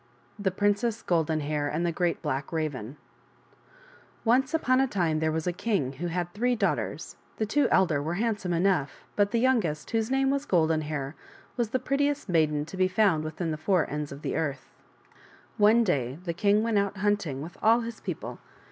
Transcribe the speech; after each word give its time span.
SCE 0.41 0.47
upon 4.57 4.79
a 4.81 4.87
time 4.87 5.19
there 5.19 5.31
was 5.31 5.45
a 5.45 5.53
king 5.53 5.93
who 5.93 6.07
had 6.07 6.33
three 6.33 6.55
daughters, 6.55 7.15
the 7.37 7.45
two 7.45 7.69
elder 7.69 8.01
were 8.01 8.15
handsome 8.15 8.51
enough 8.51 9.03
but 9.15 9.29
the 9.29 9.37
youngest, 9.39 9.91
whose 9.91 10.09
name 10.09 10.31
was 10.31 10.47
Golden 10.47 10.81
Hair, 10.81 11.13
was 11.55 11.69
the 11.69 11.77
prettiest 11.77 12.27
maiden 12.29 12.65
to 12.65 12.75
be 12.77 12.87
found 12.87 13.23
within 13.23 13.51
the 13.51 13.57
four 13.61 13.87
ends 13.91 14.11
of 14.11 14.23
the 14.23 14.35
earth. 14.35 14.71
One 15.59 15.83
day 15.83 16.17
the 16.23 16.33
king 16.33 16.63
went 16.63 16.79
out 16.79 16.97
hunting 16.97 17.43
with 17.43 17.55
all 17.61 17.81
his 17.81 17.99
people. 18.01 18.39